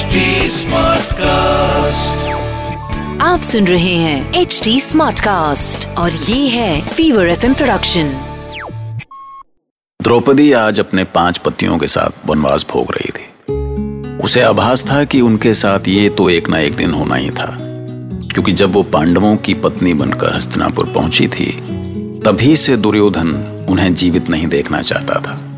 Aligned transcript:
HD 0.00 0.18
Smartcast. 0.50 2.26
आप 3.20 3.40
सुन 3.42 3.66
रहे 3.66 3.94
हैं 3.94 4.34
एच 4.34 4.60
डी 4.64 4.80
स्मार्ट 4.80 5.20
कास्ट 5.20 5.88
और 5.88 6.12
ये 6.12 6.48
है 6.48 6.88
फीवर 6.88 7.28
एफ़ 7.28 7.52
प्रोडक्शन 7.52 8.04
द्रौपदी 10.02 10.52
आज 10.52 10.80
अपने 10.80 11.04
पाँच 11.04 11.38
पतियों 11.38 11.78
के 11.78 11.86
साथ 11.86 12.26
वनवास 12.26 12.66
भोग 12.70 12.86
रही 12.90 13.10
थी। 13.10 14.18
उसे 14.18 14.42
आभास 14.42 14.90
था 14.90 15.04
कि 15.04 15.20
उनके 15.20 15.54
साथ 15.54 15.88
ये 15.88 16.10
तो 16.10 16.30
एक 16.30 16.48
ना 16.48 16.58
एक 16.58 16.74
दिन 16.74 16.90
होना 16.90 17.14
ही 17.14 17.30
था। 17.30 17.56
क्योंकि 18.32 18.52
जब 18.52 18.72
वो 18.72 18.82
पांडवों 18.82 19.36
की 19.36 19.54
पत्नी 19.54 19.94
बनकर 19.94 20.36
हस्तिनापुर 20.36 20.86
पहुँची 20.86 21.28
थी 21.28 21.52
तभी 22.26 22.56
से 22.56 22.76
दुर्योधन 22.76 23.32
उन्हें 23.68 23.94
जीवित 23.94 24.28
नहीं 24.30 24.46
देखना 24.46 24.82
चाहता 24.82 25.14
था। 25.14 25.49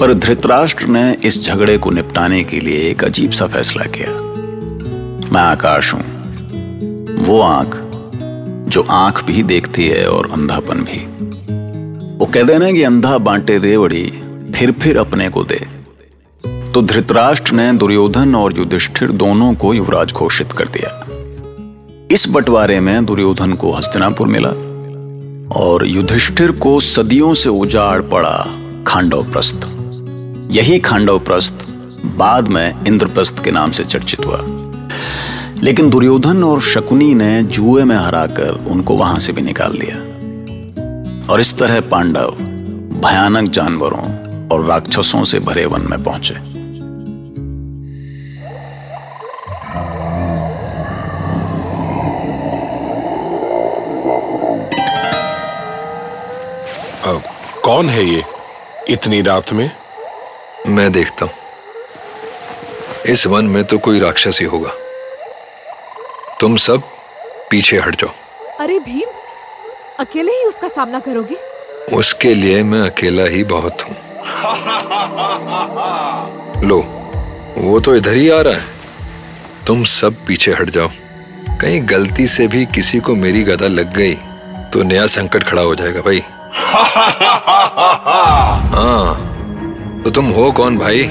पर 0.00 0.14
धृतराष्ट्र 0.14 0.86
ने 0.86 1.16
इस 1.24 1.44
झगड़े 1.46 1.78
को 1.78 1.90
निपटाने 1.90 2.44
के 2.44 2.60
लिए 2.60 2.90
एक 2.90 3.04
अजीब 3.04 3.30
सा 3.30 3.46
फैसला 3.46 3.84
किया। 3.84 4.10
मैं 5.32 5.40
आकाश 5.40 5.94
हूँ। 5.94 6.02
वो 7.24 7.40
आँख, 7.40 7.80
जो 8.68 8.82
आँख 8.82 9.24
भी 9.24 9.42
देखती 9.42 9.88
है 9.88 10.08
और 10.08 10.30
अंधापन 10.30 10.80
भी। 10.80 11.06
वो 12.18 12.26
कह 12.26 12.42
देना 12.42 12.72
कि 12.72 12.82
अंधा 12.82 13.18
बांटे 13.18 13.58
रेवड़ी 13.58 14.12
फिर 14.54 14.72
फिर 14.72 14.98
अपने 14.98 15.28
को 15.28 15.44
दे। 15.44 15.66
तो 16.72 16.82
धृतराष्ट्र 16.82 17.52
ने 17.52 17.72
दुर्योधन 17.72 18.34
और 18.34 18.58
युधिष्ठिर 18.58 19.10
दोनों 19.10 19.54
को 19.54 19.74
युवराज 19.74 20.12
घोषित 20.12 20.52
कर 20.52 20.68
दिया। 20.68 21.06
इस 22.10 22.28
बंटवारे 22.28 22.80
में 22.80 23.06
दुर्योधन 23.06 23.52
को 23.52 23.72
हस्तिनापुर 23.72 24.26
मिला 24.26 24.48
और 25.60 25.86
युधिष्ठिर 25.86 26.50
को 26.52 26.80
सदियों 26.80 27.34
से 27.34 27.48
उजाड़ 27.48 28.02
पड़ा 28.02 28.46
खांडव 28.86 29.32
प्रस्थ 29.32 29.68
यही 30.54 30.78
खांडव 30.78 31.18
प्रस्थ 31.18 31.66
बाद 32.04 32.48
में 32.48 32.74
इंद्रप्रस्थ 32.86 33.44
के 33.44 33.50
नाम 33.50 33.70
से 33.70 33.84
चर्चित 33.84 34.26
हुआ। 34.26 34.40
लेकिन 35.62 35.90
दुर्योधन 35.90 36.44
और 36.44 36.60
शकुनी 36.60 37.14
ने 37.14 37.42
जुए 37.42 37.84
में 37.84 37.96
हराकर 37.96 38.70
उनको 38.70 38.94
वहाँ 38.94 39.18
से 39.18 39.32
भी 39.32 39.42
निकाल 39.42 39.72
दिया। 39.72 39.96
और 41.32 41.40
इस 41.40 41.58
तरह 41.58 41.80
पांडव 41.80 42.36
भयानक 43.00 43.50
जानवरों 43.50 44.04
और 44.48 44.64
राक्षसों 44.64 45.24
से 45.24 45.38
भरे 45.38 45.64
वन 45.64 45.86
में 45.90 46.04
पहुँचे। 46.04 46.34
अ, 46.34 46.38
कौन 57.64 57.88
है 57.88 58.04
ये 58.04 58.24
इतनी 58.88 59.22
रात 59.22 59.52
में? 59.52 59.70
मैं 60.66 60.90
देखता 60.92 61.24
हूँ। 61.24 61.32
इस 63.06 63.26
वन 63.26 63.44
में 63.44 63.64
तो 63.64 63.78
कोई 63.78 63.98
राक्षस 64.00 64.40
ही 64.40 64.46
होगा। 64.46 64.70
तुम 66.40 66.56
सब 66.56 66.82
पीछे 67.50 67.78
हट 67.78 67.96
जाओ। 68.00 68.10
अरे 68.60 68.78
भीम 68.78 69.08
अकेले 70.00 70.32
ही 70.32 70.44
उसका 70.44 70.68
सामना 70.68 71.00
करोगे? 71.00 71.36
उसके 71.96 72.34
लिए 72.34 72.62
मैं 72.62 72.80
अकेला 72.80 73.24
ही 73.24 73.44
बहुत 73.44 73.82
हूँ। 73.82 73.96
लो 76.64 76.78
वो 77.58 77.80
तो 77.80 77.96
इधर 77.96 78.16
ही 78.16 78.28
आ 78.28 78.40
रहा 78.40 78.54
है। 78.54 78.72
तुम 79.66 79.84
सब 79.84 80.14
पीछे 80.26 80.52
हट 80.52 80.70
जाओ। 80.70 80.90
कहीं 81.60 81.80
गलती 81.90 82.26
से 82.26 82.46
भी 82.48 82.64
किसी 82.66 83.00
को 83.00 83.14
मेरी 83.14 83.42
गदा 83.44 83.68
लग 83.68 83.94
गई 83.96 84.14
तो 84.72 84.82
नया 84.82 85.06
संकट 85.06 85.42
खड़ा 85.48 85.62
हो 85.62 85.74
जाएगा 85.74 86.00
भाई। 86.00 86.22
हाँ 88.74 89.23
तो 90.04 90.10
तुम 90.10 90.26
हो 90.26 90.52
कौन 90.52 90.78
भाई? 90.78 91.02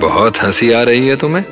बहुत 0.00 0.42
हँसी 0.42 0.72
आ 0.72 0.82
रही 0.82 1.06
है 1.08 1.16
तुम्हें? 1.16 1.44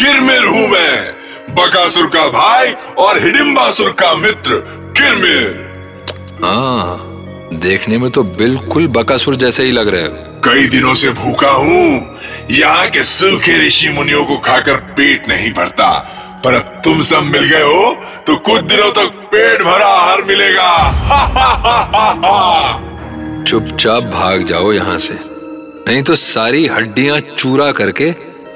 किरमिर 0.00 0.44
हूँ 0.44 0.68
मैं। 0.68 1.14
बकासुर 1.54 2.06
का 2.06 2.26
भाई 2.28 2.72
और 2.98 3.22
हिडिंबासुर 3.22 3.90
का 3.90 4.14
मित्र 4.14 4.56
किरमिर। 4.98 5.64
हाँ 6.44 7.02
देखने 7.52 7.98
में 7.98 8.10
तो 8.10 8.22
बिल्कुल 8.22 8.86
बकासुर 8.88 9.36
जैसे 9.36 9.64
ही 9.64 9.72
लग 9.72 9.88
रहे 9.88 10.06
हो। 10.06 10.40
कई 10.44 10.66
दिनों 10.68 10.94
से 10.94 11.10
भूखा 11.10 11.50
हूँ। 11.50 12.18
यहाँ 12.50 12.88
के 12.90 13.02
सूखे 13.02 13.66
ऋषि 13.66 13.88
मुनियों 13.88 14.24
को 14.24 14.38
खाकर 14.38 14.76
पेट 14.96 15.28
नहीं 15.28 15.52
भरता। 15.52 15.92
पर 16.44 16.54
अब 16.54 16.80
तुम 16.84 17.00
सब 17.02 17.22
मिल 17.22 17.44
गए 17.50 17.62
हो 17.62 17.94
तो 18.26 18.36
कुछ 18.36 18.62
दिनों 18.62 18.90
तक 18.92 19.14
पेट 19.32 19.62
भरा 19.62 19.86
आहार 19.86 20.22
मिलेगा। 20.22 20.68
चुपचाप 23.46 24.02
भाग 24.02 24.42
जाओ 24.42 24.72
यहाँ 24.72 24.98
से। 24.98 25.35
नहीं 25.88 26.02
तो 26.02 26.14
सारी 26.14 26.66
हड्डियाँ 26.66 27.18
चूरा 27.20 27.70
करके 27.72 28.04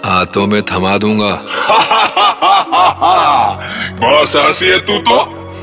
हाथों 0.04 0.46
में 0.46 0.62
थमा 0.62 0.96
दूँगा। 0.98 1.30
बहुत 4.00 4.28
साहसी 4.28 4.66
है 4.66 4.78
तू 4.86 4.98
तो। 5.08 5.18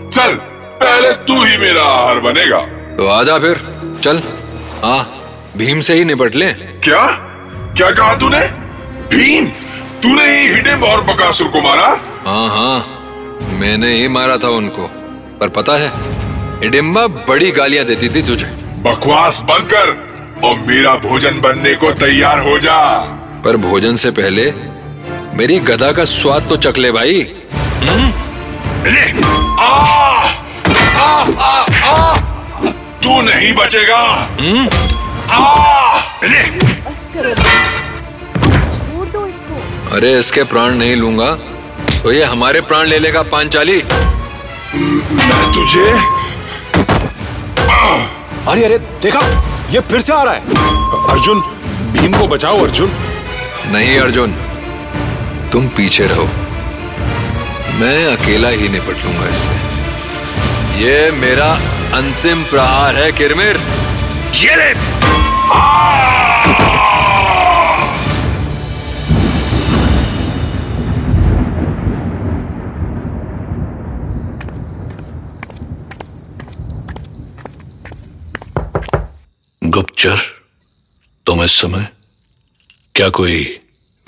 चल 0.09 0.35
पहले 0.81 1.11
तू 1.25 1.43
ही 1.43 1.57
मेरा 1.57 1.83
आहार 1.83 2.19
बनेगा। 2.19 2.59
तो 2.97 3.07
आजा 3.07 3.37
फिर 3.39 3.61
चल। 4.03 4.21
आ 4.83 5.01
भीम 5.57 5.79
से 5.81 5.93
ही 5.93 6.03
निपट 6.05 6.35
ले। 6.35 6.51
क्या? 6.53 7.05
क्या 7.77 7.91
कहा 7.91 8.15
तूने? 8.15 8.39
भीम 9.15 9.45
तूने 10.03 10.25
ही 10.25 10.47
हिडिंब 10.53 10.83
और 10.83 11.01
बकासुर 11.03 11.47
को 11.47 11.61
मारा? 11.61 11.87
हाँ 12.25 12.49
हाँ 12.49 12.77
मैंने 13.59 13.93
ही 13.93 14.07
मारा 14.07 14.37
था 14.37 14.49
उनको। 14.57 14.89
पर 15.39 15.49
पता 15.49 15.73
है 15.77 15.91
हिडिम्बा 16.61 17.07
बड़ी 17.07 17.51
गालियाँ 17.51 17.85
देती 17.85 18.09
थी 18.09 18.21
तुझे। 18.27 18.45
बकवास 18.83 19.41
बंद 19.43 19.69
कर 19.73 19.91
और 20.43 20.55
मेरा 20.67 20.95
भोजन 20.95 21.41
बनने 21.41 21.75
को 21.75 21.91
तैयार 21.91 22.39
हो 22.39 22.57
जा। 22.57 22.99
पर 23.45 23.57
भोजन 23.57 23.95
से 23.95 24.11
पहले 24.11 24.53
मेरी 25.33 25.59
गदा 25.59 25.91
का 25.91 26.03
स्वाद 26.03 26.45
तो 26.49 26.57
चख 26.57 26.77
ले 26.77 26.91
भाई। 26.91 27.27
आ, 29.59 29.65
आ, 30.97 31.25
आ, 31.39 31.65
आ, 31.85 32.15
तू 33.03 33.21
नहीं 33.21 33.53
बचेगा। 33.53 34.29
इसको। 39.27 39.95
अरे 39.95 40.19
इसके 40.19 40.43
प्राण 40.43 40.71
नहीं 40.71 40.95
लूँगा। 40.95 41.35
तो 42.03 42.11
ये 42.11 42.23
हमारे 42.23 42.61
प्राण 42.61 42.85
ले 42.85 42.99
लेगा 42.99 43.21
पांचाली। 43.21 43.83
मैं 45.11 45.53
तुझे 45.53 46.16
अरे 48.47 48.63
अरे, 48.63 48.77
देखा? 48.77 49.19
ये 49.69 49.79
फिर 49.79 50.01
से 50.01 50.13
आ 50.13 50.23
रहा 50.23 50.33
है। 50.33 50.39
अर्जुन, 51.09 51.39
भीम 51.91 52.19
को 52.19 52.27
बचाओ, 52.27 52.63
अर्जुन। 52.63 52.91
नहीं, 53.71 53.99
अर्जुन। 53.99 54.31
तुम 55.51 55.67
पीछे 55.67 56.07
रहो। 56.07 56.29
मैं 57.75 58.17
अकेला 58.17 58.49
ही 58.49 58.69
निपट 58.69 59.05
लूँगा 59.05 59.25
इससे। 59.25 59.55
ये 60.83 61.11
मेरा 61.11 61.59
अंतिम 61.93 62.43
प्रहार 62.43 62.95
है, 62.95 63.11
किरमिर। 63.11 63.61
ये 64.33 64.55
ले। 64.55 64.96
गुप्तचर 79.97 80.21
तुम 81.25 81.43
इस 81.43 81.51
समय 81.61 81.87
क्या 82.95 83.09
कोई 83.09 83.59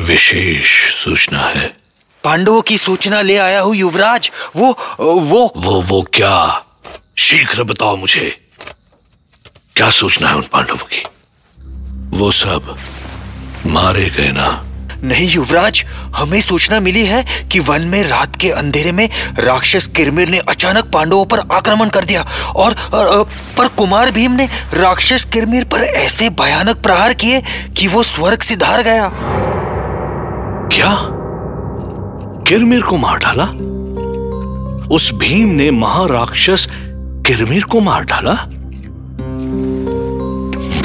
विशेष 0.02 0.94
सूचना 0.94 1.40
है? 1.40 1.74
पांडवों 2.24 2.62
की 2.62 2.78
सूचना 2.78 3.22
ले 3.22 3.38
आया 3.38 3.62
हूँ 3.62 3.76
युवराज। 3.76 4.32
वो 4.56 4.72
वो 5.00 5.42
वो 5.58 5.82
वो 5.82 6.02
क्या? 6.14 6.66
शीघ्र 7.18 7.64
बताओ 7.64 7.96
मुझे। 7.96 8.30
क्या 9.76 9.90
सूचना 9.90 10.30
है 10.30 10.36
उन 10.36 10.42
पांडवों 10.42 10.86
की? 10.94 11.04
वो 12.18 12.32
सब 12.32 12.78
मारे 13.66 14.10
गए 14.10 14.32
ना? 14.32 14.69
नहीं 15.04 15.30
युवराज 15.30 15.86
हमें 16.16 16.42
सूचना 16.42 16.80
मिली 16.80 17.06
है 17.06 17.26
कि 17.52 17.60
वन 17.60 17.82
में 17.82 18.04
रात 18.04 18.36
के 18.36 18.50
अंधेरे 18.50 18.92
में 18.92 19.10
राक्षस 19.40 19.88
किरमिर 19.88 20.30
ने 20.30 20.38
अचानक 20.38 20.86
पांडवों 20.86 21.26
पर 21.26 21.40
आक्रमण 21.40 21.90
कर 21.90 22.06
दिया 22.06 22.28
और, 22.56 22.76
पर 23.58 23.68
कुमार 23.68 24.12
भीम 24.12 24.32
ने 24.32 24.50
राक्षस 24.74 25.26
किरमिर 25.34 25.64
पर 25.64 25.82
ऐसे 25.82 26.30
भयानक 26.30 26.76
प्रहार 26.76 27.14
किए 27.14 27.42
कि 27.78 27.88
वो 27.88 28.04
स्वर्ग 28.04 28.42
से 28.42 28.56
धार 28.56 28.84
गया। 28.84 29.12
क्या? 30.74 30.98
किरमिर 32.48 32.82
को 32.82 32.98
मार 32.98 33.18
डाला? 33.18 33.44
उस 34.96 35.14
भीम 35.14 35.50
ने 35.50 35.72
महाराक्षस 35.72 36.68
किरमिर 37.28 37.64
को 37.64 37.80
मार 37.80 38.04
डाला? 38.04 38.34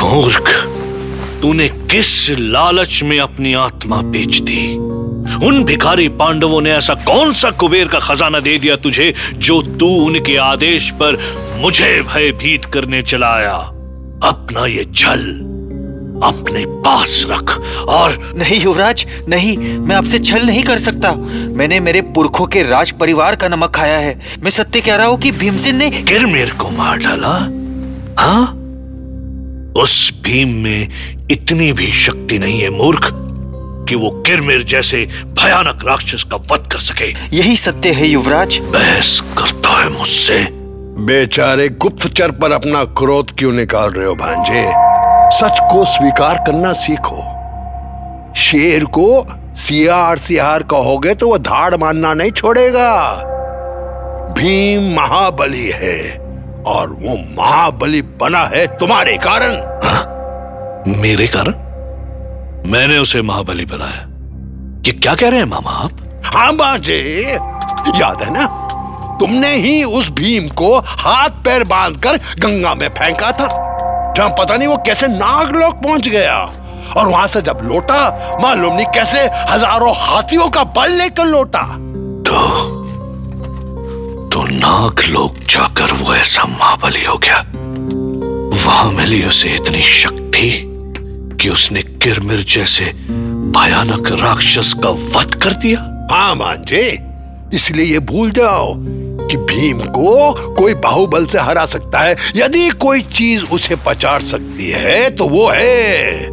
मूर्ख। 0.05 0.74
तूने 1.45 1.69
किस 1.69 2.31
लालच 2.31 3.03
में 3.03 3.19
अपनी 3.21 3.55
आत्मा 3.55 3.97
बेच 4.03 4.39
दी? 4.39 4.77
उन 5.47 5.65
भिखारी 5.65 6.09
पांडवों 6.09 6.61
ने 6.61 6.71
ऐसा 6.71 6.95
कौन 6.95 7.33
सा 7.33 7.51
कुबेर 7.51 7.89
का 7.89 7.99
खजाना 7.99 8.41
दे 8.41 8.59
दिया 8.59 8.77
तुझे 8.77 9.15
जो 9.35 9.63
तू 9.63 9.87
उनके 9.87 10.37
आदेश 10.37 10.91
पर 10.91 11.19
मुझे 11.61 12.03
भयभीत 12.03 12.65
करने 12.65 13.03
चला 13.03 13.35
आया 13.35 13.53
अपना 14.23 14.67
ये 14.67 14.85
छल 14.97 15.21
अपने 16.25 16.65
पास 16.67 17.27
रख 17.31 17.59
और 17.89 18.33
नहीं 18.37 18.63
युवराज 18.63 19.07
नहीं 19.29 19.57
मैं 19.79 19.97
आपसे 19.97 20.19
छल 20.19 20.47
नहीं 20.47 20.63
कर 20.63 20.79
सकता। 20.79 21.13
मैंने 21.57 21.81
मेरे 21.81 22.01
पुरखों 22.01 22.47
के 22.47 22.63
राज 22.63 22.91
परिवार 22.91 23.37
का 23.37 23.49
नमक 23.49 23.71
खाया 23.71 23.99
है। 23.99 24.21
मैं 24.43 24.51
सत्य 24.51 24.81
कह 24.81 24.97
रहा 24.97 25.07
हूँ 25.07 25.21
कि 25.21 25.33
भीमसेन 25.33 25.77
ने 25.77 25.91
किरमिर 25.91 26.51
को 26.51 26.71
मार 26.71 26.99
डाला 26.99 27.39
हाँ? 28.23 28.64
उस 29.77 30.21
भीम 30.23 30.49
में 30.49 30.89
इतनी 31.31 31.73
भी 31.73 31.93
शक्ति 31.93 32.39
नहीं 32.39 32.61
है 32.61 32.71
मूर्ख 32.71 33.11
कि 33.89 33.95
वो 33.95 34.11
किरमिर 34.11 34.63
जैसे 34.63 35.09
भयानक 35.25 35.81
राक्षस 35.87 36.25
का 36.25 36.37
वध 36.37 36.67
कर 36.73 36.79
सके। 36.79 37.37
यही 37.37 37.57
सत्य 37.57 37.93
है 37.93 38.07
युवराज। 38.07 38.59
बहस 38.59 39.23
करता 39.39 39.69
है 39.69 39.89
मुझसे। 39.89 40.49
बेचारे 40.99 41.69
गुप्तचर 41.69 42.31
पर 42.31 42.53
अपना 42.53 42.85
क्रोध 42.85 43.39
क्यों 43.39 43.53
निकाल 43.53 43.91
रहे 43.91 44.07
हो 44.07 44.15
भांजे? 44.15 44.73
सच 45.37 45.59
को 45.73 45.85
स्वीकार 45.85 46.37
करना 46.47 46.73
सीखो। 46.73 47.23
शेर 48.41 48.85
को 48.85 49.27
सियार 49.55 50.19
सियार 50.19 50.63
कहोगे 50.63 51.15
तो 51.15 51.29
वो 51.29 51.39
धाड़ 51.39 51.77
मानना 51.77 52.15
नहीं 52.15 52.31
छोड़ेगा। 52.31 53.13
भीम 54.39 54.97
महाबली 54.97 55.71
है। 55.75 56.24
और 56.67 56.91
वो 56.91 57.17
महाबली 57.39 58.03
बना 58.21 58.45
है 58.47 58.67
तुम्हारे 58.79 59.17
कारण। 59.19 59.53
मेरे 61.01 61.27
कारण? 61.27 61.53
मैंने 62.71 62.99
उसे 62.99 63.23
महाबली 63.23 63.65
बनाया। 63.65 64.03
ये 64.87 64.93
क्या 64.93 65.15
कह 65.15 65.29
रहे 65.29 65.39
हैं 65.39 65.47
मामा 65.47 65.71
आप? 65.71 65.91
हाँ 66.25 66.55
बाजे। 66.57 67.01
याद 67.97 68.23
है 68.23 68.31
ना? 68.31 68.47
तुमने 69.21 69.55
ही 69.57 69.83
उस 69.85 70.11
भीम 70.11 70.49
को 70.49 70.79
हाथ 70.79 71.31
पैर 71.45 71.65
बांधकर 71.65 72.17
गंगा 72.39 72.75
में 72.75 72.89
फेंका 72.89 73.31
था। 73.33 73.49
जहाँ 74.17 74.31
पता 74.39 74.57
नहीं 74.57 74.69
वो 74.69 74.77
कैसे 74.77 75.07
नागलोक 75.07 75.75
पहुँच 75.75 76.09
गया। 76.09 76.37
और 76.97 77.09
वहाँ 77.09 77.27
से 77.27 77.41
जब 77.43 77.61
लौटा 77.63 78.39
मालूम 78.41 78.75
नहीं 78.75 78.87
कैसे 78.87 79.21
हज़ारों 79.51 79.95
हाथियों 79.97 80.49
का 80.51 80.65
बल 80.77 80.93
लेकर 80.93 81.25
लौटा। 81.25 81.63
तो 84.35 84.43
नागलोक 84.43 85.37
जाकर 85.39 85.93
वो 85.93 86.15
ऐसा 86.15 86.45
महाबली 86.45 87.05
हो 87.05 87.19
गया। 87.19 87.37
वहाँ 88.65 88.91
मिली 88.93 89.23
उसे 89.25 89.49
इतनी 89.49 89.83
शक्ति 89.83 90.51
कि 91.41 91.49
उसने 91.49 91.83
किरमिर 91.83 92.41
जैसे 92.41 92.85
भयानक 93.55 94.11
राक्षस 94.13 94.75
का 94.83 94.91
वध 94.91 95.35
कर 95.35 95.53
दिया। 95.53 96.09
हाँ 96.13 96.35
मांझे 96.35 96.83
इसलिए 97.55 97.93
ये 97.93 97.99
भूल 97.99 98.31
जाओ 98.31 98.75
कि 98.77 99.37
भीम 99.37 99.81
को 99.81 100.33
कोई 100.55 100.75
बाहुबल 100.75 101.27
से 101.27 101.39
हरा 101.39 101.67
सकता 101.67 101.99
है। 101.99 102.17
यदि 102.37 102.69
कोई 102.69 103.03
चीज़ 103.03 103.45
उसे 103.45 103.77
पचाड़ 103.77 104.21
सकती 104.23 104.71
है 104.71 105.11
तो 105.11 105.29
वो 105.29 105.49
है 105.49 106.29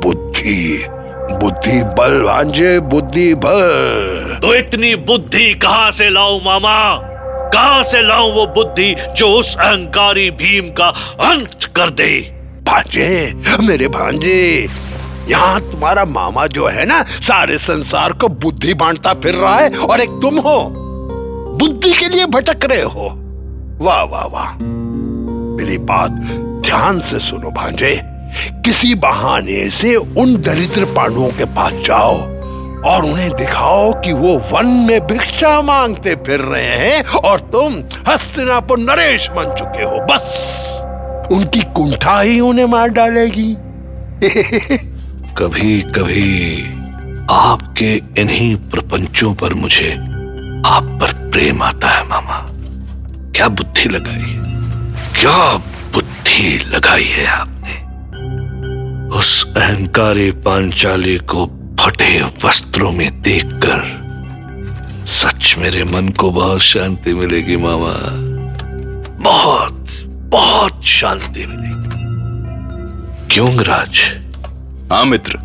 बुद्धि। 0.00 0.84
बुद्धि 1.32 1.82
बल 1.98 2.22
भांजे 2.22 2.80
बुद्धि 2.80 3.34
बल। 3.34 4.38
तो 4.42 4.54
इतनी 4.54 4.94
बुद्धि 4.94 5.54
कहाँ 5.54 5.90
से 5.90 6.10
लाऊं 6.10 6.40
मामा? 6.44 7.08
कहाँ 7.52 7.84
से 7.84 8.00
लाऊं 8.02 8.32
वो 8.32 8.46
बुद्धि 8.46 8.96
जो 9.16 9.28
उस 9.28 9.56
अहंकारी 9.56 10.30
भीम 10.30 10.70
का 10.70 10.88
अंत 11.20 11.64
कर 11.76 11.90
दे। 11.90 12.20
भांजे, 12.62 13.32
मेरे 13.60 13.88
भांजे, 13.88 14.68
यहाँ 15.28 15.60
तुम्हारा 15.60 16.04
मामा 16.04 16.46
जो 16.46 16.66
है 16.66 16.84
ना, 16.84 17.02
सारे 17.02 17.58
संसार 17.58 18.12
को 18.12 18.28
बुद्धि 18.28 18.74
बांटता 18.74 19.14
फिर 19.14 19.34
रहा 19.34 19.56
है 19.56 19.76
और 19.76 20.00
एक 20.00 20.10
तुम 20.10 20.38
हो। 20.38 20.70
बुद्धि 21.60 21.92
के 21.92 22.08
लिए 22.08 22.26
भटक 22.26 22.64
रहे 22.64 22.82
हो। 22.82 23.14
वाह 23.80 24.02
वाह 24.02 24.26
वाह। 24.26 24.52
मेरी 25.56 25.78
बात 25.78 26.10
ध्यान 26.66 27.00
से 27.00 27.18
सुनो 27.18 27.50
भांजे। 27.50 28.00
किसी 28.64 28.94
बहाने 28.94 29.70
से 29.70 29.94
उन 29.94 30.36
दरिद्र 30.36 30.84
पांडवों 30.84 31.28
के 31.28 31.44
पास 31.44 31.72
जाओ। 31.72 32.31
और 32.84 33.04
उन्हें 33.04 33.30
दिखाओ 33.30 33.92
कि 34.00 34.12
वो 34.12 34.42
वन 34.52 34.66
में 34.66 35.06
भिक्षा 35.06 35.62
मांगते 35.62 36.14
फिर 36.14 36.40
रहे 36.40 36.66
हैं 36.66 37.04
और 37.04 37.40
तुम 37.40 37.74
हस्तिनापुर 38.08 38.78
नरेश 38.78 39.30
बन 39.30 39.44
चुके 39.44 39.82
हो, 39.82 40.06
बस। 40.10 40.82
उनकी 41.32 41.60
कुंठा 41.60 42.20
ही 42.20 42.40
उन्हें 42.40 42.66
मार 42.66 42.88
डालेगी। 42.88 43.56
कभी 45.38 45.80
कभी 45.80 46.64
आपके 47.30 48.02
इन्हीं 48.18 48.56
प्रपंचों 48.56 49.34
पर 49.34 49.54
मुझे 49.54 49.92
आप 50.66 50.98
पर 51.00 51.30
प्रेम 51.30 51.62
आता 51.62 51.88
है, 51.88 52.08
मामा। 52.08 52.46
क्या 53.36 53.48
बुद्धि 53.48 53.88
लगाई? 53.88 54.38
क्या 55.20 55.56
बुद्धि 55.94 56.58
लगाई 56.68 57.04
है 57.04 57.26
आपने? 57.26 57.82
उस 59.18 59.54
अहंकारी 59.56 60.30
पांचाली 60.30 61.18
को 61.18 61.61
फटे 62.02 62.48
वस्त्रों 62.48 62.92
में 62.92 63.22
देखकर। 63.22 63.82
सच 65.06 65.54
मेरे 65.58 65.84
मन 65.84 66.08
को 66.08 66.30
बहुत 66.30 66.60
शांति 66.60 67.14
मिलेगी 67.14 67.56
मामा। 67.56 67.92
बहुत 69.30 69.86
बहुत 70.06 70.84
शांति 70.84 71.46
मिलेगी। 71.46 72.04
क्यों 73.34 73.56
राज? 73.56 74.00
हाँ 74.92 75.04
मित्र। 75.04 75.36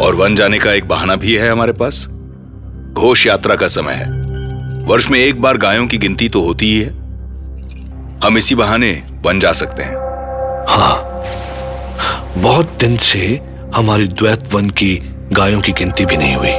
और 0.00 0.14
वन 0.14 0.34
जाने 0.34 0.58
का 0.58 0.72
एक 0.72 0.88
बहाना 0.88 1.16
भी 1.16 1.36
है 1.36 1.50
हमारे 1.50 1.72
पास। 1.72 2.08
घोष 2.92 3.26
यात्रा 3.26 3.56
का 3.56 3.68
समय 3.68 3.92
है। 3.92 4.06
वर्ष 4.84 5.10
में 5.10 5.18
एक 5.18 5.42
बार 5.42 5.56
गायों 5.56 5.86
की 5.86 5.98
गिनती 5.98 6.28
तो 6.28 6.40
होती 6.40 6.66
ही 6.66 6.80
है। 6.80 6.90
हम 8.24 8.38
इसी 8.38 8.54
बहाने 8.54 9.02
वन 9.22 9.40
जा 9.40 9.52
सकते 9.52 9.82
हैं। 9.82 9.96
हाँ। 10.68 11.22
बहुत 12.42 12.76
दिन 12.80 12.96
से 12.96 13.40
हमारी 13.74 14.08
द्वैत 14.08 14.54
वन 14.54 14.70
की 14.70 15.10
गायों 15.32 15.60
की 15.60 15.72
गिनती 15.72 16.04
भी 16.06 16.16
नहीं 16.16 16.34
हुई। 16.34 16.52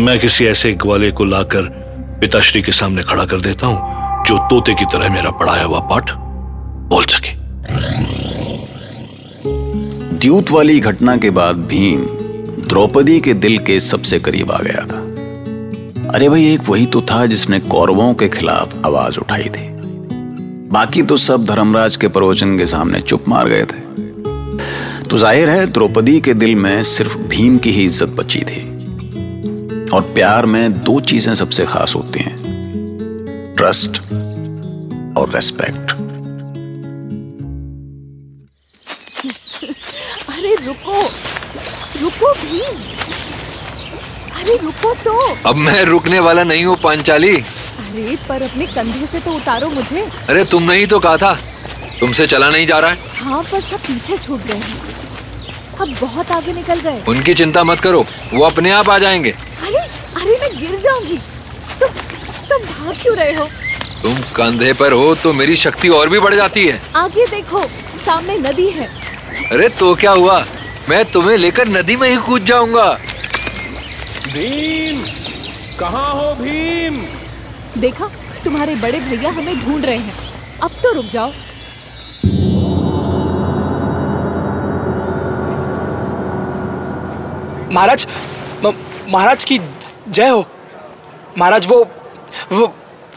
मैं 0.00 0.18
किसी 0.20 0.46
ऐसे 0.46 0.72
ग्वाले 0.72 1.10
को 1.10 1.24
लाकर 1.24 1.62
पिताश्री 2.20 2.62
के 2.62 2.72
सामने 2.72 3.02
खड़ा 3.02 3.24
कर 3.24 3.40
देता 3.40 3.66
हूँ, 3.66 4.24
जो 4.24 4.38
तोते 4.38 4.74
की 4.74 4.84
तरह 4.84 5.08
मेरा 5.08 5.30
पढ़ाया 5.30 5.64
हुआ 5.64 5.80
पाठ 5.80 6.10
बोल 6.88 7.04
सके। 7.04 7.34
द्यूत 10.16 10.50
वाली 10.50 10.80
घटना 10.80 11.16
के 11.16 11.30
बाद 11.30 11.56
भीम 11.56 12.04
द्रौपदी 12.68 13.20
के 13.20 13.34
दिल 13.34 13.58
के 13.58 13.80
सबसे 13.80 14.18
करीब 14.18 14.52
आ 14.52 14.58
गया 14.58 14.86
था। 14.86 14.98
अरे 16.10 16.28
भाई, 16.28 16.54
एक 16.54 16.60
वही 16.68 16.86
तो 16.86 17.02
था 17.02 17.26
जिसने 17.26 17.60
कौरवों 17.60 18.14
के 18.14 18.28
खिलाफ 18.28 18.86
आवाज़ 18.86 19.18
उठाई 19.18 19.44
थी। 19.44 19.68
बाकी 20.68 21.02
तो 21.02 21.16
सब 21.16 21.44
धर्मराज 21.44 21.96
के 21.96 22.08
प्रवचन 22.08 22.58
के 22.58 22.66
सामने 22.66 23.00
चुप 23.00 23.28
मार 23.28 23.48
गए 23.48 23.62
थे। 23.62 23.85
तो 25.10 25.18
ज़ाहिर 25.18 25.48
है 25.48 25.66
द्रौपदी 25.66 26.20
के 26.20 26.32
दिल 26.34 26.54
में 26.56 26.82
सिर्फ़ 26.84 27.16
भीम 27.28 27.58
की 27.58 27.70
ही 27.72 27.84
इज़्ज़त 27.84 28.08
बची 28.16 28.40
थी। 28.40 28.60
और 29.94 30.02
प्यार 30.14 30.46
में 30.46 30.72
दो 30.84 30.98
चीज़ें 31.00 31.34
सबसे 31.34 31.64
खास 31.66 31.94
होती 31.96 32.20
हैं 32.20 32.36
ट्रस्ट 33.56 33.98
और 35.18 35.30
रेस्पेक्ट। 35.34 35.90
अरे 40.32 40.54
रुको 40.64 41.02
रुको 42.00 42.32
भीम। 42.34 42.74
अरे 44.32 44.56
रुको 44.62 44.94
तो। 45.04 45.14
अब 45.48 45.56
मैं 45.56 45.84
रुकने 45.84 46.18
वाला 46.20 46.44
नहीं 46.44 46.64
हूँ 46.64 46.76
पांचाली। 46.82 47.34
अरे 47.36 48.16
पर 48.28 48.42
अपने 48.42 48.66
कंधे 48.66 49.06
से 49.06 49.20
तो 49.20 49.36
उतारो 49.36 49.68
मुझे। 49.70 50.06
अरे 50.28 50.44
तुमने 50.46 50.76
ही 50.78 50.86
तो 50.86 50.98
कहा 50.98 51.16
था 51.16 51.32
तुमसे 52.00 52.26
चला 52.26 52.48
नहीं 52.50 52.66
जा 52.66 52.78
रहा 52.78 52.90
है। 52.90 52.96
हाँ 53.18 53.42
पर 53.42 53.60
सब 53.60 53.78
पीछे 53.80 54.16
छूट 54.18 54.40
गए 54.46 54.54
हैं। 54.54 54.85
अब 55.80 55.94
बहुत 56.00 56.30
आगे 56.30 56.52
निकल 56.52 56.80
गए। 56.80 57.02
उनकी 57.08 57.34
चिंता 57.34 57.64
मत 57.64 57.80
करो 57.80 58.04
वो 58.34 58.44
अपने 58.44 58.70
आप 58.70 58.90
आ 58.90 58.98
जाएँगे। 58.98 59.30
अरे 59.30 59.78
अरे 60.16 60.38
मैं 60.40 60.50
गिर 60.60 60.78
जाऊँगी। 60.80 61.16
तुम 61.80 61.88
तुम 62.48 62.62
भाग 62.62 62.94
क्यों 63.02 63.16
रहे 63.16 63.32
हो? 63.34 63.46
तुम 64.02 64.14
कंधे 64.36 64.72
पर 64.72 64.92
हो 64.92 65.14
तो 65.14 65.32
मेरी 65.32 65.56
शक्ति 65.56 65.88
और 65.88 66.08
भी 66.08 66.18
बढ़ 66.18 66.34
जाती 66.34 66.66
है। 66.66 66.80
आगे 66.96 67.26
देखो 67.26 67.64
सामने 68.04 68.36
नदी 68.38 68.68
है। 68.70 68.88
अरे 69.52 69.68
तो 69.68 69.94
क्या 69.94 70.10
हुआ? 70.10 70.44
मैं 70.88 71.04
तुम्हें 71.04 71.36
लेकर 71.36 71.68
नदी 71.68 71.96
में 71.96 72.08
ही 72.10 72.16
कूद 72.16 72.44
जाऊँगा। 72.44 72.90
भीम 74.26 75.02
कहाँ 75.78 76.12
हो 76.14 76.32
भीम? 76.34 76.96
देखा 77.80 78.10
तुम्हारे 78.44 78.74
बड़े 78.76 79.00
भैया 79.00 79.30
हमें 79.30 79.64
ढूंढ 79.64 79.84
रहे 79.84 79.96
हैं। 79.96 80.14
अब 80.62 80.70
तो 80.82 80.92
रुक 80.92 81.04
जाओ। 81.04 81.30
महाराज 87.72 88.06
महाराज 89.08 89.44
की 89.44 89.58
जय 90.08 90.28
हो। 90.28 90.44
महाराज 91.38 91.66
वो 91.66 91.82
वो 92.52 92.66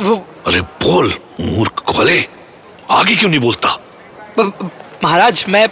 वो। 0.02 0.16
अरे 0.48 0.62
बोल 0.62 1.14
मूर्ख 1.42 1.84
खोले। 1.88 2.20
आगे 2.92 3.16
क्यों 3.16 3.30
नहीं 3.30 3.40
बोलता? 3.40 3.78
महाराज 5.04 5.46
मैं 5.50 5.68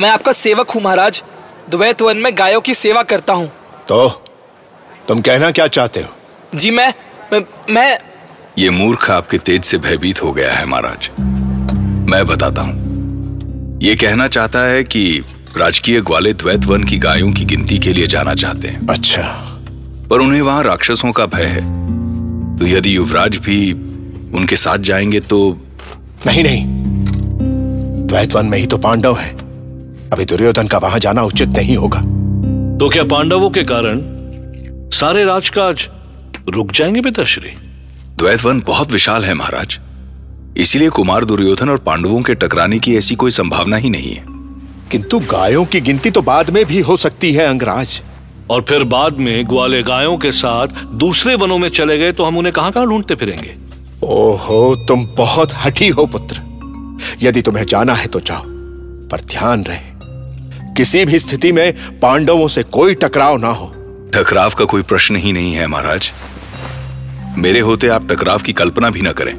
मैं 0.00 0.10
आपका 0.10 0.32
सेवक 0.32 0.70
हूँ 0.70 0.82
महाराज। 0.82 1.22
द्वैत 1.70 2.02
वन 2.02 2.16
में 2.16 2.32
गायों 2.38 2.60
की 2.60 2.74
सेवा 2.74 3.02
करता 3.02 3.32
हूँ। 3.32 3.50
तो 3.88 4.08
तुम 5.08 5.20
कहना 5.20 5.50
क्या 5.50 5.66
चाहते 5.66 6.00
हो? 6.00 6.08
जी 6.54 6.70
मैं 6.70 6.92
मैं, 7.32 7.44
मैं। 7.70 7.98
ये 8.58 8.70
मूर्ख 8.70 9.10
आपके 9.10 9.38
तेज 9.38 9.64
से 9.64 9.78
भयभीत 9.78 10.22
हो 10.22 10.32
गया 10.32 10.52
है 10.52 10.64
महाराज। 10.66 11.10
मैं 12.10 12.24
बताता 12.26 12.62
हूँ। 12.62 13.78
ये 13.82 13.94
कहना 13.96 14.26
चाहता 14.28 14.58
है 14.60 14.82
कि 14.84 15.22
राजकीय 15.56 16.00
ग्वाले 16.00 16.32
द्वैत 16.32 16.64
वन 16.64 16.84
की 16.84 16.98
गायों 16.98 17.32
की 17.32 17.44
गिनती 17.44 17.78
के 17.78 17.92
लिए 17.92 18.06
जाना 18.06 18.34
चाहते 18.34 18.68
हैं। 18.68 18.86
अच्छा। 18.86 19.22
पर 20.10 20.20
उन्हें 20.20 20.42
वहाँ 20.42 20.62
राक्षसों 20.62 21.12
का 21.12 21.26
भय 21.26 21.44
है। 21.44 21.60
तो 22.58 22.66
यदि 22.66 22.96
युवराज 22.96 23.36
भी 23.36 23.72
उनके 24.34 24.56
साथ 24.56 24.78
जाएँगे 24.78 25.20
तो 25.20 25.58
नहीं 26.26 26.42
नहीं। 26.42 26.64
द्वैत 28.06 28.34
वन 28.34 28.46
में 28.46 28.58
ही 28.58 28.66
तो 28.66 28.78
पांडव 28.78 29.16
है। 29.16 29.30
अभी 30.10 30.24
दुर्योधन 30.24 30.66
का 30.66 30.78
वहाँ 30.78 30.98
जाना 30.98 31.22
उचित 31.22 31.48
नहीं 31.48 31.76
होगा। 31.76 32.00
तो 32.78 32.88
क्या 32.88 33.04
पांडवों 33.04 33.50
के 33.50 33.64
कारण 33.64 34.00
सारे 34.90 35.24
राजकाज 35.24 35.88
रुक 36.48 36.72
जाएँगे 36.72 37.00
पिताश्री 37.00 37.50
द्वैत 38.18 38.44
वन 38.44 38.60
बहुत 38.60 38.92
विशाल 38.92 39.24
है 39.24 39.34
महाराज। 39.34 39.78
इसीलिए 40.56 40.88
कुमार 40.88 41.24
दुर्योधन 41.24 41.68
और 41.68 41.78
पांडवों 41.78 42.22
के 42.22 42.34
टकराने 42.34 42.78
की 42.78 42.96
ऐसी 42.96 43.14
कोई 43.14 43.30
संभावना 43.30 43.76
ही 43.76 43.90
नहीं 43.90 44.12
है। 44.12 44.39
किंतु 44.90 45.18
गायों 45.30 45.64
की 45.64 45.80
गिनती 45.80 46.10
तो 46.10 46.22
बाद 46.22 46.50
में 46.50 46.64
भी 46.66 46.80
हो 46.80 46.96
सकती 46.96 47.32
है 47.32 47.46
अंगराज। 47.46 48.00
और 48.50 48.62
फिर 48.68 48.84
बाद 48.84 49.18
में 49.18 49.46
ग्वाले 49.48 49.82
गायों 49.82 50.16
के 50.18 50.30
साथ 50.32 50.82
दूसरे 50.94 51.34
वनों 51.34 51.58
में 51.58 51.68
चले 51.68 51.98
गए 51.98 52.12
तो 52.12 52.24
हम 52.24 52.38
उन्हें 52.38 52.52
कहाँ 52.54 52.72
कहाँ 52.72 52.86
ढूंढते 52.86 53.14
फिरेंगे? 53.14 53.54
ओहो 54.04 54.74
तुम 54.88 55.04
बहुत 55.18 55.52
हठी 55.56 55.88
हो 55.88 56.06
पुत्र। 56.06 56.40
यदि 57.22 57.42
तुम्हें 57.42 57.64
जाना 57.64 57.94
है 57.94 58.06
तो 58.06 58.20
जाओ 58.20 58.42
पर 59.10 59.20
ध्यान 59.20 59.64
रहे। 59.64 59.98
किसी 60.74 61.04
भी 61.04 61.18
स्थिति 61.18 61.52
में 61.52 61.72
पांडवों 62.00 62.48
से 62.48 62.62
कोई 62.62 62.94
टकराव 62.94 63.36
ना 63.36 63.50
हो। 63.50 63.66
टकराव 64.14 64.54
का 64.58 64.64
कोई 64.64 64.82
प्रश्न 64.82 65.16
ही 65.16 65.32
नहीं 65.32 65.52
है 65.52 65.66
महाराज। 65.66 66.10
मेरे 67.38 67.60
होते 67.60 67.88
आप 67.88 68.08
टकराव 68.10 68.38
की 68.38 68.52
कल्पना 68.52 68.90
भी 68.90 69.02
ना 69.02 69.12
करें। 69.12 69.32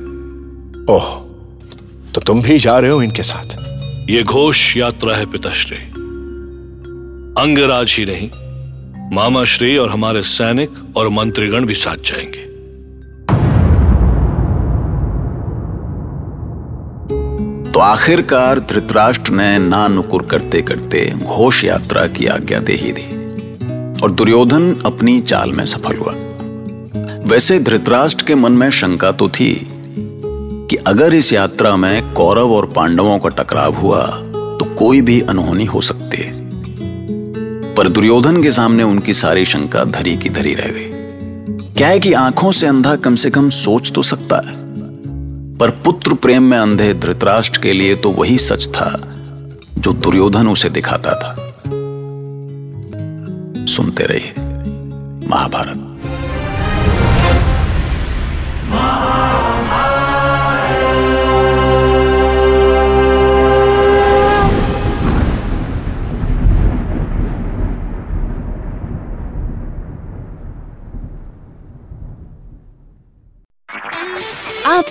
ओह 0.90 1.10
तो 2.14 2.22
तुम 2.22 2.42
भी 2.42 2.58
जा 2.60 2.78
रहे 2.80 2.92
हो 2.92 3.02
इनके 3.02 3.24
साथ। 3.24 3.58
ये 4.10 4.24
घोष 4.24 4.78
यात्रा 4.78 5.16
है 5.16 5.26
पिताश्री 5.26 5.78
अंगराज 7.42 7.96
ही 8.00 8.06
नहीं, 8.06 8.30
मामा 9.16 9.44
श्री 9.44 9.78
और 9.78 9.90
हमारे 9.90 10.22
सैनिक 10.22 10.98
और 10.98 11.10
मंत्रीगण 11.10 11.66
भी 11.66 11.74
साथ 11.74 11.98
जाएँगे। 12.06 12.52
तो 17.72 17.80
आखिरकार 17.80 18.60
धृतराष्ट्र 18.60 19.32
ने 19.32 19.58
ना 19.58 19.88
नुकुर 19.88 20.24
करते 20.24 20.62
करते 20.62 21.14
घोष 21.16 21.64
यात्रा 21.64 22.08
की 22.08 22.26
आज्ञा 22.26 22.60
दे 22.60 22.74
ही 22.74 22.92
दी 22.92 23.08
और 24.04 24.12
दुर्योधन 24.12 24.76
अपनी 24.86 25.20
चाल 25.20 25.52
में 25.52 25.66
सफल 25.66 25.98
हुआ। 25.98 26.14
वैसे 27.28 27.60
धृतराष्ट्र 27.60 28.26
के 28.26 28.36
मन 28.36 28.52
में 28.52 28.70
शंका 28.70 29.12
तो 29.12 29.30
थी 29.30 29.71
कि 30.72 30.78
अगर 30.78 31.14
इस 31.14 31.32
यात्रा 31.34 31.76
में 31.76 32.14
कौरव 32.14 32.52
और 32.52 32.66
पांडवों 32.66 33.18
का 33.20 33.30
टकराव 33.30 33.74
हुआ 33.74 34.06
तो 34.60 34.66
कोई 34.76 35.02
भी 35.02 35.20
अनहोनी 35.22 35.66
हो 35.66 35.82
सकती। 35.82 36.18
है 36.18 36.34
पर 37.76 37.90
दुर्योधन 37.90 38.42
के 38.44 38.52
सामने 38.52 38.84
उनकी 38.84 39.14
सारी 39.14 39.46
शंका 39.46 39.84
धरी 39.84 40.16
की 40.18 40.30
धरी 40.30 40.54
रह 40.54 40.68
गई। 40.68 41.74
क्या 41.74 41.88
है 41.88 42.00
कि 42.00 42.14
आँखों 42.14 42.52
से 42.52 42.68
अंधा 42.68 42.96
कम 42.96 43.16
से 43.16 43.30
कम 43.30 43.50
सोच 43.50 43.92
तो 43.92 44.02
सकता 44.02 44.36
है, 44.38 44.56
पर 45.58 45.70
पुत्र 45.86 46.14
प्रेम 46.14 46.44
में 46.44 46.58
अंधे 46.58 46.94
धृतराष्ट्र 46.94 47.60
के 47.60 47.74
लिए 47.74 47.96
तो 47.96 48.12
वही 48.12 48.38
सच 48.38 48.68
था, 48.68 48.90
जो 49.78 49.94
दुर्योधन 49.94 50.48
उसे 50.48 50.70
दिखाता 50.70 51.14
था। 51.14 51.36
सुनते 53.66 54.04
रहिए, 54.04 54.34
महाभारत। 55.28 55.91